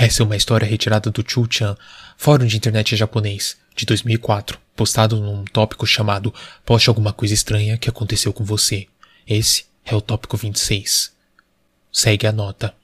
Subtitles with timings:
[0.00, 1.76] Essa é uma história retirada do Chu-chan,
[2.16, 6.32] fórum de internet japonês, de 2004, postado num tópico chamado
[6.64, 8.86] Poste alguma coisa estranha que aconteceu com você.
[9.26, 11.12] Esse é o tópico 26.
[11.90, 12.76] Segue a nota.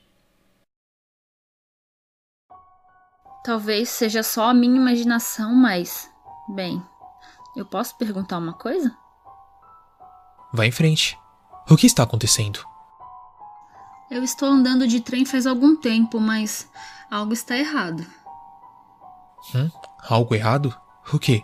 [3.45, 6.11] Talvez seja só a minha imaginação, mas.
[6.49, 6.83] Bem,
[7.57, 8.93] eu posso perguntar uma coisa?
[10.53, 11.17] Vá em frente.
[11.71, 12.74] O que está acontecendo?
[14.15, 16.69] Eu estou andando de trem faz algum tempo, mas
[17.11, 18.07] algo está errado.
[19.53, 19.69] Hum?
[20.09, 20.73] Algo errado?
[21.13, 21.43] O quê?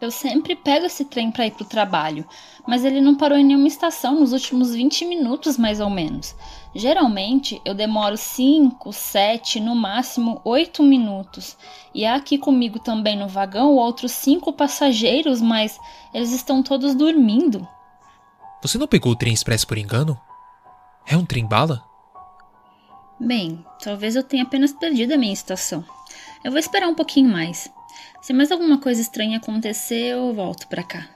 [0.00, 2.26] Eu sempre pego esse trem para ir pro trabalho,
[2.66, 6.34] mas ele não parou em nenhuma estação nos últimos 20 minutos, mais ou menos.
[6.74, 11.56] Geralmente eu demoro 5, 7, no máximo 8 minutos.
[11.94, 15.78] E há aqui comigo também no vagão outros 5 passageiros, mas
[16.12, 17.64] eles estão todos dormindo.
[18.62, 20.20] Você não pegou o trem expresso por engano?
[21.08, 21.82] É um trem bala?
[23.18, 25.82] Bem, talvez eu tenha apenas perdido a minha estação.
[26.44, 27.70] Eu vou esperar um pouquinho mais.
[28.20, 31.08] Se mais alguma coisa estranha acontecer, eu volto para cá.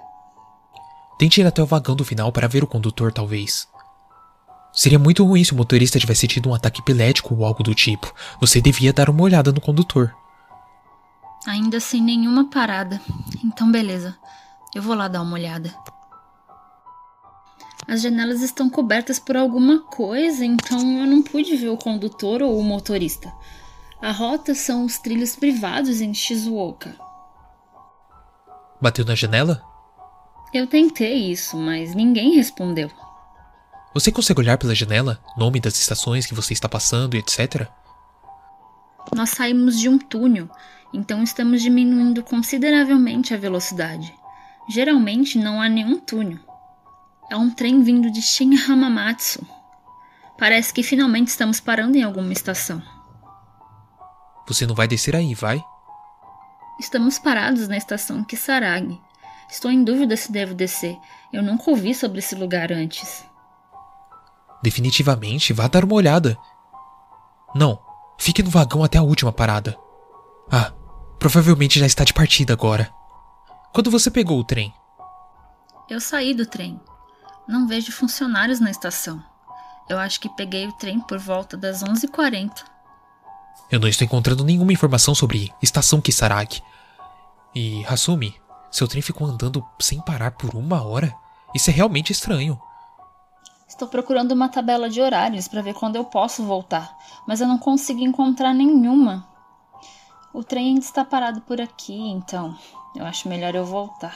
[1.18, 3.68] Tente ir até o vagão do final para ver o condutor, talvez.
[4.72, 8.12] Seria muito ruim se o motorista tivesse tido um ataque epilético ou algo do tipo.
[8.40, 10.14] Você devia dar uma olhada no condutor.
[11.46, 12.98] Ainda sem nenhuma parada.
[13.44, 14.16] Então, beleza.
[14.74, 15.74] Eu vou lá dar uma olhada.
[17.86, 22.58] As janelas estão cobertas por alguma coisa, então eu não pude ver o condutor ou
[22.58, 23.32] o motorista.
[24.00, 26.96] A rota são os trilhos privados em Shizuoka.
[28.80, 29.62] Bateu na janela?
[30.52, 32.90] Eu tentei isso, mas ninguém respondeu.
[33.94, 35.20] Você consegue olhar pela janela?
[35.36, 37.68] Nome das estações que você está passando e etc?
[39.14, 40.48] Nós saímos de um túnel,
[40.92, 44.12] então estamos diminuindo consideravelmente a velocidade.
[44.68, 46.38] Geralmente não há nenhum túnel.
[47.32, 49.40] É um trem vindo de Shin Hamamatsu.
[50.36, 52.82] Parece que finalmente estamos parando em alguma estação.
[54.46, 55.64] Você não vai descer aí, vai?
[56.78, 59.00] Estamos parados na estação Kisaragi.
[59.50, 60.94] Estou em dúvida se devo descer.
[61.32, 63.24] Eu nunca ouvi sobre esse lugar antes.
[64.62, 66.36] Definitivamente, vá dar uma olhada.
[67.54, 67.80] Não,
[68.18, 69.74] fique no vagão até a última parada.
[70.50, 70.70] Ah,
[71.18, 72.92] provavelmente já está de partida agora.
[73.72, 74.70] Quando você pegou o trem?
[75.88, 76.78] Eu saí do trem.
[77.46, 79.22] Não vejo funcionários na estação.
[79.88, 82.64] Eu acho que peguei o trem por volta das 11h40.
[83.70, 86.62] Eu não estou encontrando nenhuma informação sobre Estação Kisaragi.
[87.54, 88.34] E, Hasumi,
[88.70, 91.14] seu trem ficou andando sem parar por uma hora?
[91.54, 92.60] Isso é realmente estranho.
[93.68, 96.94] Estou procurando uma tabela de horários para ver quando eu posso voltar,
[97.26, 99.26] mas eu não consigo encontrar nenhuma.
[100.32, 102.56] O trem ainda está parado por aqui, então
[102.94, 104.14] eu acho melhor eu voltar.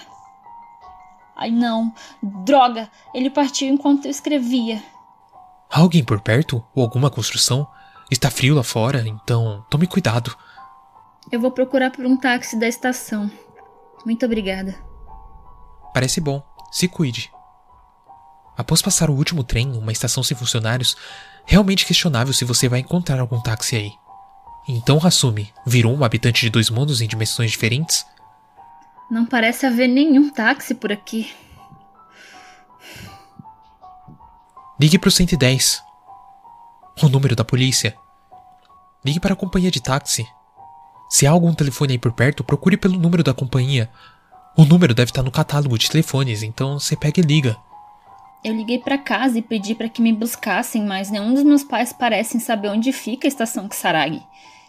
[1.36, 1.92] Ai não,
[2.22, 2.90] droga!
[3.14, 4.82] Ele partiu enquanto eu escrevia.
[5.70, 6.64] Há alguém por perto?
[6.74, 7.66] Ou alguma construção?
[8.10, 10.36] Está frio lá fora, então tome cuidado.
[11.30, 13.30] Eu vou procurar por um táxi da estação.
[14.04, 14.74] Muito obrigada.
[15.92, 16.42] Parece bom.
[16.70, 17.30] Se cuide.
[18.56, 20.96] Após passar o último trem, uma estação sem funcionários,
[21.44, 23.92] realmente questionável se você vai encontrar algum táxi aí.
[24.68, 28.06] Então Hasumi virou um habitante de dois mundos em dimensões diferentes?
[29.10, 31.32] Não parece haver nenhum táxi por aqui.
[34.80, 35.82] Ligue para o 110.
[37.02, 37.96] O número da polícia.
[39.04, 40.26] Ligue para a companhia de táxi.
[41.08, 43.88] Se há algum telefone aí por perto, procure pelo número da companhia.
[44.56, 47.56] O número deve estar no catálogo de telefones, então você pega e liga.
[48.42, 51.92] Eu liguei para casa e pedi para que me buscassem, mas nenhum dos meus pais
[51.92, 54.22] parecem saber onde fica a estação Kisaragi.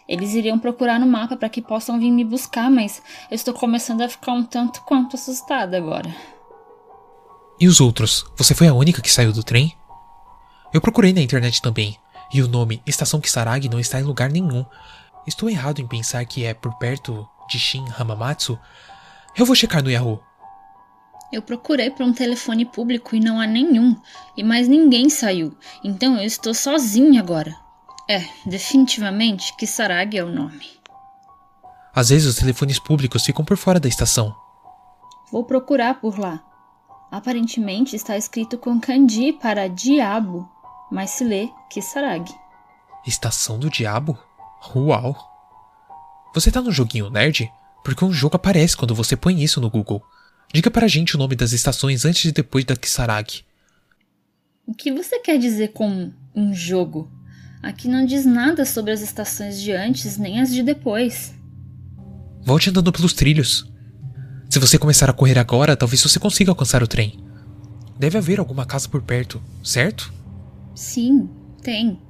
[0.08, 4.00] Eles iriam procurar no mapa para que possam vir me buscar, mas eu estou começando
[4.00, 6.14] a ficar um tanto quanto assustada agora.
[7.60, 8.24] E os outros?
[8.36, 9.76] Você foi a única que saiu do trem?
[10.72, 11.98] Eu procurei na internet também,
[12.32, 14.64] e o nome Estação Kisaragi não está em lugar nenhum.
[15.26, 18.58] Estou errado em pensar que é por perto de Shin Hamamatsu?
[19.36, 20.22] Eu vou checar no Yahoo.
[21.30, 23.94] Eu procurei por um telefone público e não há nenhum,
[24.34, 25.54] e mais ninguém saiu,
[25.84, 27.54] então eu estou sozinha agora.
[28.08, 30.66] É, definitivamente, Kisaragi é o nome.
[31.94, 34.34] Às vezes os telefones públicos ficam por fora da estação.
[35.30, 36.42] Vou procurar por lá.
[37.10, 40.48] Aparentemente está escrito com kanji para diabo,
[40.90, 42.34] mas se lê Kisaragi.
[43.06, 44.18] Estação do Diabo?
[44.74, 45.16] Uau!
[46.34, 47.50] Você tá no joguinho nerd?
[47.84, 50.02] Porque um jogo aparece quando você põe isso no Google.
[50.52, 53.44] Diga para a gente o nome das estações antes e depois da Kisaragi.
[54.66, 57.10] O que você quer dizer com um jogo?
[57.62, 61.34] Aqui não diz nada sobre as estações de antes nem as de depois.
[62.44, 63.70] Volte andando pelos trilhos.
[64.48, 67.18] Se você começar a correr agora, talvez você consiga alcançar o trem.
[67.98, 70.12] Deve haver alguma casa por perto, certo?
[70.74, 71.28] Sim,
[71.62, 72.00] tem.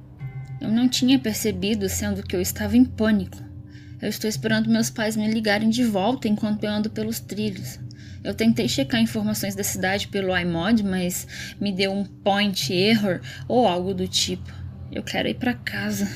[0.61, 3.37] Eu não tinha percebido, sendo que eu estava em pânico.
[4.01, 7.79] Eu estou esperando meus pais me ligarem de volta enquanto eu ando pelos trilhos.
[8.23, 11.27] Eu tentei checar informações da cidade pelo iMod, mas
[11.59, 14.58] me deu um point error ou algo do tipo.
[14.91, 16.07] Eu quero ir para casa.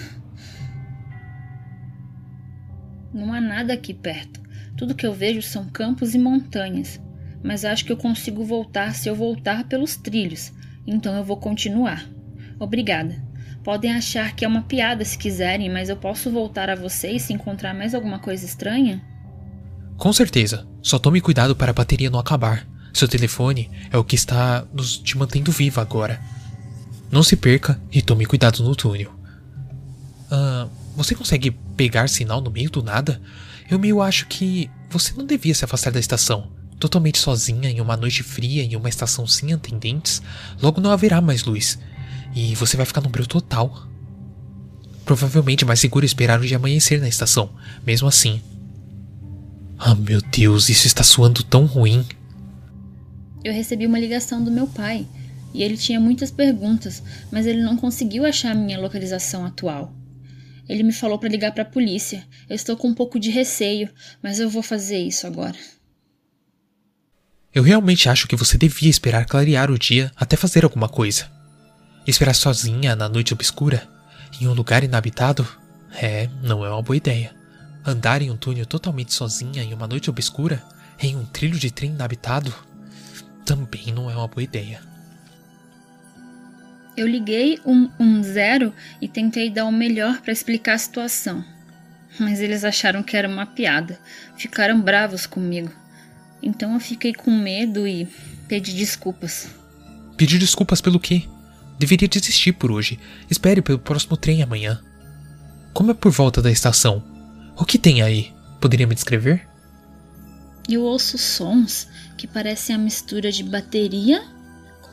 [3.14, 4.42] Não há nada aqui perto.
[4.76, 7.00] Tudo que eu vejo são campos e montanhas.
[7.44, 10.52] Mas acho que eu consigo voltar se eu voltar pelos trilhos.
[10.88, 12.10] Então eu vou continuar.
[12.60, 13.22] Obrigada.
[13.64, 17.34] Podem achar que é uma piada se quiserem, mas eu posso voltar a vocês se
[17.34, 19.02] encontrar mais alguma coisa estranha?
[19.96, 20.68] Com certeza.
[20.82, 22.68] Só tome cuidado para a bateria não acabar.
[22.94, 26.20] Seu telefone é o que está nos te mantendo viva agora.
[27.14, 29.14] Não se perca e tome cuidado no túnel.
[30.32, 33.22] Ah, você consegue pegar sinal no meio do nada?
[33.70, 36.52] Eu meio acho que você não devia se afastar da estação.
[36.80, 40.24] Totalmente sozinha em uma noite fria em uma estação sem atendentes,
[40.60, 41.78] logo não haverá mais luz.
[42.34, 43.88] E você vai ficar no breu total.
[45.06, 47.52] Provavelmente mais seguro esperar o dia amanhecer na estação,
[47.86, 48.42] mesmo assim.
[49.78, 52.04] Ah, meu Deus, isso está soando tão ruim.
[53.44, 55.06] Eu recebi uma ligação do meu pai
[55.54, 59.94] e ele tinha muitas perguntas, mas ele não conseguiu achar a minha localização atual.
[60.68, 62.26] Ele me falou para ligar para a polícia.
[62.50, 63.90] Eu estou com um pouco de receio,
[64.22, 65.58] mas eu vou fazer isso agora.
[67.54, 71.30] Eu realmente acho que você devia esperar clarear o dia até fazer alguma coisa.
[72.08, 73.88] Esperar sozinha na noite obscura,
[74.42, 75.48] em um lugar inabitado,
[76.02, 77.36] é, não é uma boa ideia.
[77.86, 80.64] Andar em um túnel totalmente sozinha em uma noite obscura,
[81.00, 82.54] em um trilho de trem inabitado,
[83.46, 84.93] também não é uma boa ideia.
[86.96, 91.44] Eu liguei um, um zero e tentei dar o melhor para explicar a situação.
[92.20, 94.00] Mas eles acharam que era uma piada.
[94.38, 95.72] Ficaram bravos comigo.
[96.42, 98.08] Então eu fiquei com medo e
[98.48, 99.48] pedi desculpas.
[100.16, 101.24] Pedir desculpas pelo quê?
[101.80, 103.00] Deveria desistir por hoje.
[103.30, 104.80] Espere pelo próximo trem amanhã.
[105.74, 107.04] Como é por volta da estação?
[107.58, 108.32] O que tem aí?
[108.62, 109.48] Poderia me descrever?
[110.70, 111.88] Eu ouço sons
[112.18, 114.24] que parecem a mistura de bateria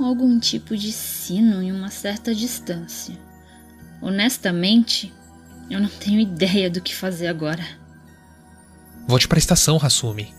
[0.00, 3.14] com algum tipo de sino em uma certa distância.
[4.00, 5.12] Honestamente,
[5.68, 7.62] eu não tenho ideia do que fazer agora.
[9.06, 10.32] Volte para a estação, Hasumi.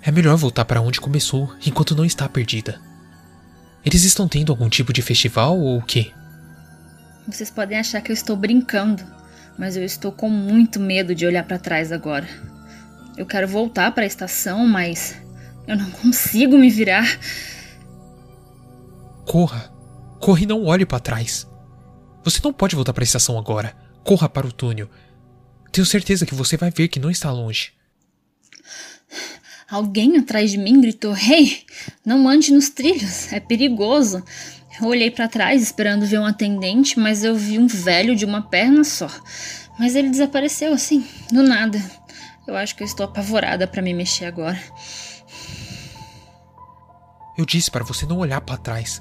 [0.00, 2.80] É melhor voltar para onde começou enquanto não está perdida.
[3.84, 6.12] Eles estão tendo algum tipo de festival ou o quê?
[7.26, 9.02] Vocês podem achar que eu estou brincando,
[9.58, 12.28] mas eu estou com muito medo de olhar para trás agora.
[13.16, 15.16] Eu quero voltar para a estação, mas
[15.66, 17.18] eu não consigo me virar.
[19.26, 19.72] Corra!
[20.20, 21.48] Corra e não olhe para trás.
[22.22, 23.76] Você não pode voltar para a estação agora.
[24.04, 24.88] Corra para o túnel.
[25.72, 27.72] Tenho certeza que você vai ver que não está longe.
[29.68, 31.66] Alguém atrás de mim gritou: Ei, hey,
[32.04, 34.22] não ande nos trilhos, é perigoso.
[34.80, 38.42] Eu olhei para trás esperando ver um atendente, mas eu vi um velho de uma
[38.42, 39.08] perna só.
[39.78, 41.82] Mas ele desapareceu assim, do nada.
[42.46, 44.62] Eu acho que eu estou apavorada para me mexer agora.
[47.36, 49.00] Eu disse para você não olhar para trás.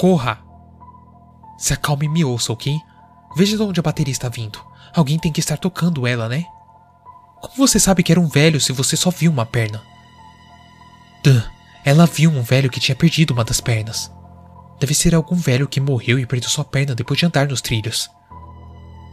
[0.00, 0.38] Corra!
[1.58, 2.74] Se acalme e me ouça, ok?
[3.36, 4.58] Veja de onde a bateria está vindo.
[4.94, 6.46] Alguém tem que estar tocando ela, né?
[7.42, 9.82] Como você sabe que era um velho se você só viu uma perna?
[11.22, 11.42] Duh,
[11.84, 14.10] ela viu um velho que tinha perdido uma das pernas.
[14.80, 18.10] Deve ser algum velho que morreu e perdeu sua perna depois de andar nos trilhos.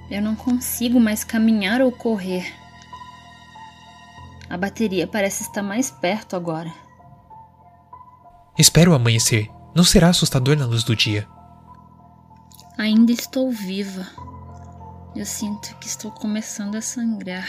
[0.09, 2.49] Eu não consigo mais caminhar ou correr.
[4.49, 6.73] A bateria parece estar mais perto agora.
[8.57, 9.56] Espero amanhecer.
[9.77, 11.27] Não será assustador na luz do dia.
[12.79, 14.07] Ainda estou viva.
[15.15, 17.47] Eu sinto que estou começando a sangrar.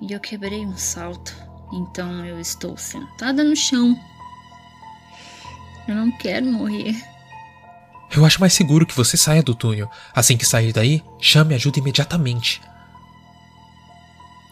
[0.00, 1.36] E eu quebrei um salto.
[1.74, 3.94] Então eu estou sentada no chão.
[5.86, 6.96] Eu não quero morrer.
[8.10, 9.90] Eu acho mais seguro que você saia do túnel.
[10.14, 12.62] Assim que sair daí, chame ajuda imediatamente.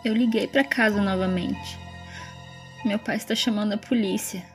[0.04, 1.78] Eu liguei para casa novamente.
[2.84, 4.51] Meu pai está chamando a polícia.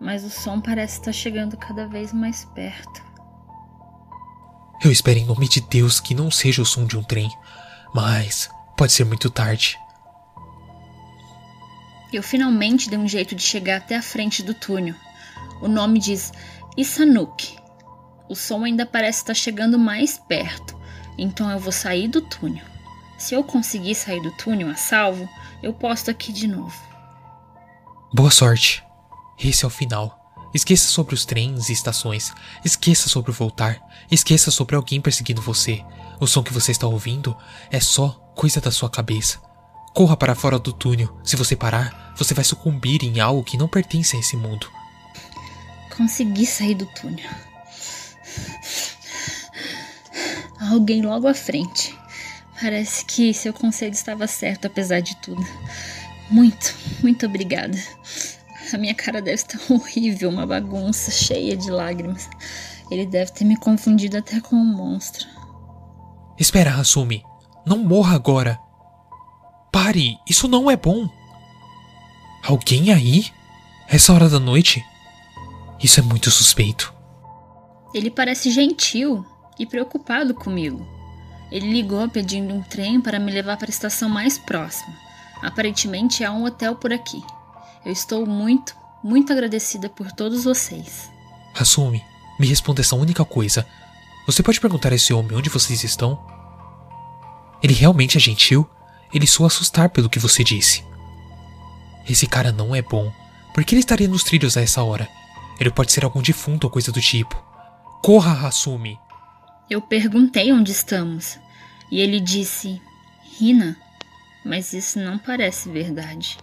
[0.00, 3.02] Mas o som parece estar chegando cada vez mais perto.
[4.84, 7.30] Eu espero em nome de Deus que não seja o som de um trem,
[7.94, 9.78] mas pode ser muito tarde.
[12.12, 14.94] Eu finalmente dei um jeito de chegar até a frente do túnel.
[15.60, 16.32] O nome diz
[16.76, 17.56] Isanuk.
[18.28, 20.78] O som ainda parece estar chegando mais perto,
[21.16, 22.64] então eu vou sair do túnel.
[23.18, 25.28] Se eu conseguir sair do túnel a salvo,
[25.62, 26.76] eu posto aqui de novo.
[28.12, 28.85] Boa sorte.
[29.38, 30.22] Esse é o final.
[30.54, 32.32] Esqueça sobre os trens e estações.
[32.64, 33.80] Esqueça sobre voltar.
[34.10, 35.84] Esqueça sobre alguém perseguindo você.
[36.18, 37.36] O som que você está ouvindo
[37.70, 39.38] é só coisa da sua cabeça.
[39.94, 41.20] Corra para fora do túnel.
[41.22, 44.70] Se você parar, você vai sucumbir em algo que não pertence a esse mundo.
[45.96, 47.30] Consegui sair do túnel.
[50.70, 51.94] Alguém logo à frente.
[52.60, 55.46] Parece que seu conselho estava certo, apesar de tudo.
[56.30, 57.78] Muito, muito obrigada.
[58.72, 62.28] A minha cara deve estar horrível, uma bagunça cheia de lágrimas.
[62.90, 65.26] Ele deve ter me confundido até com um monstro.
[66.38, 67.24] Espera, Hasumi.
[67.64, 68.58] Não morra agora.
[69.72, 71.08] Pare, isso não é bom.
[72.44, 73.26] Alguém aí?
[73.88, 74.84] Essa hora da noite?
[75.82, 76.94] Isso é muito suspeito.
[77.92, 79.24] Ele parece gentil
[79.58, 80.86] e preocupado comigo.
[81.50, 84.94] Ele ligou pedindo um trem para me levar para a estação mais próxima.
[85.42, 87.22] Aparentemente há um hotel por aqui.
[87.86, 91.08] Eu estou muito, muito agradecida por todos vocês.
[91.54, 92.02] Hasumi,
[92.36, 93.64] me responda essa única coisa.
[94.26, 96.18] Você pode perguntar a esse homem onde vocês estão?
[97.62, 98.68] Ele realmente é gentil?
[99.14, 100.84] Ele soa assustar pelo que você disse.
[102.10, 103.12] Esse cara não é bom.
[103.54, 105.08] Por que ele estaria nos trilhos a essa hora?
[105.60, 107.40] Ele pode ser algum defunto ou coisa do tipo.
[108.02, 108.98] Corra, Hasumi!
[109.70, 111.38] Eu perguntei onde estamos.
[111.88, 112.82] E ele disse:
[113.38, 113.76] Rina.
[114.44, 116.36] Mas isso não parece verdade.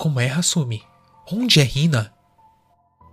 [0.00, 0.82] Como é, Hasumi?
[1.30, 2.10] Onde é Rina?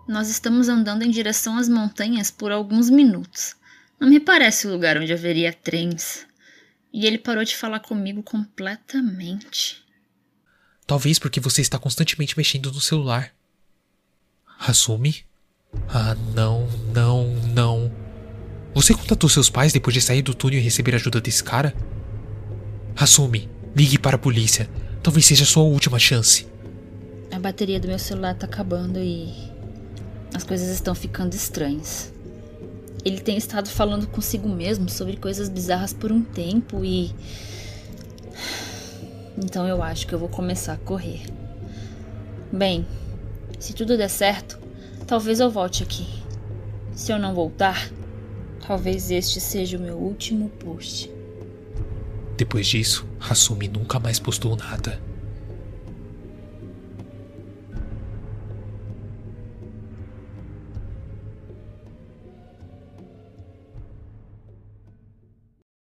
[0.08, 3.58] Nós estamos andando em direção às montanhas por alguns minutos.
[4.00, 6.26] Não me parece o lugar onde haveria trens.
[6.94, 9.84] E ele parou de falar comigo completamente.
[10.88, 13.34] Talvez porque você está constantemente mexendo no celular.
[14.58, 15.26] Hasumi?
[15.90, 17.92] Ah, não, não, não.
[18.74, 21.76] Você contatou seus pais depois de sair do túnel e receber ajuda desse cara?
[22.96, 24.70] Hasumi, ligue para a polícia.
[25.04, 26.48] Talvez seja a sua última chance.
[27.38, 29.32] A bateria do meu celular tá acabando e.
[30.34, 32.12] As coisas estão ficando estranhas.
[33.06, 37.14] Ele tem estado falando consigo mesmo sobre coisas bizarras por um tempo e.
[39.38, 41.28] Então eu acho que eu vou começar a correr.
[42.52, 42.88] Bem,
[43.60, 44.58] se tudo der certo,
[45.06, 46.08] talvez eu volte aqui.
[46.96, 47.88] Se eu não voltar,
[48.66, 51.08] talvez este seja o meu último post.
[52.36, 55.00] Depois disso, Hasumi nunca mais postou nada.